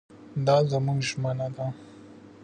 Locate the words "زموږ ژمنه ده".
0.71-1.67